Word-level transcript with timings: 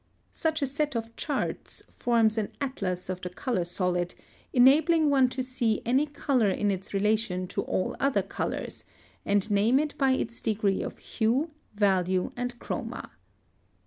(127) 0.33 0.33
Such 0.33 0.61
a 0.63 0.65
set 0.65 0.95
of 0.95 1.15
charts 1.15 1.83
forms 1.91 2.35
an 2.39 2.49
atlas 2.59 3.07
of 3.07 3.21
the 3.21 3.29
color 3.29 3.63
solid, 3.63 4.15
enabling 4.51 5.11
one 5.11 5.29
to 5.29 5.43
see 5.43 5.79
any 5.85 6.07
color 6.07 6.49
in 6.49 6.71
its 6.71 6.91
relation 6.91 7.45
to 7.49 7.61
all 7.61 7.95
other 7.99 8.23
colors, 8.23 8.83
and 9.27 9.51
name 9.51 9.77
it 9.77 9.95
by 9.99 10.13
its 10.13 10.41
degree 10.41 10.81
of 10.81 10.97
hue, 10.97 11.51
value, 11.75 12.31
and 12.35 12.57
chroma. 12.59 13.11